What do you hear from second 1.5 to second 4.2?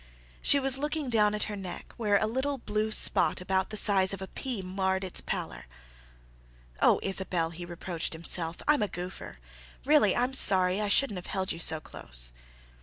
neck, where a little blue spot about the size of